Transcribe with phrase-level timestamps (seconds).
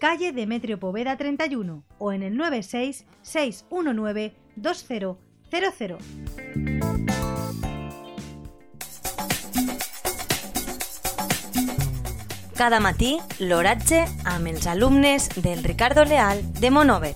[0.00, 5.16] calle Demetrio Poveda 31 o en el 96 619 2000.
[12.56, 17.14] Cada matí, l'oratge amb els alumnes del Ricardo Leal de Monover.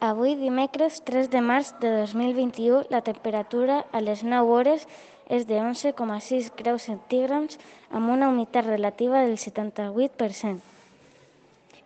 [0.00, 4.86] Avui, dimecres 3 de març de 2021, la temperatura a les 9 hores
[5.28, 7.58] és de 11,6 graus centígrads
[7.90, 10.60] amb una humitat relativa del 78%.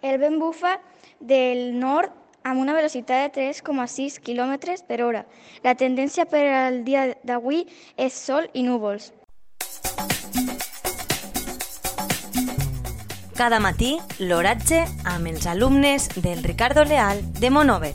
[0.02, 0.78] El vent bufa
[1.20, 5.24] del nord amb una velocitat de 3,6 km per hora.
[5.62, 7.66] La tendència per al dia d'avui
[7.96, 9.12] és sol i núvols.
[13.40, 17.94] Cada matí, l'oratge amb els alumnes del Ricardo Leal de Monover.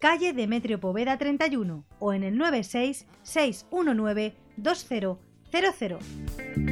[0.00, 6.69] calle Demetrio Poveda 31 o en el 96 619 2000.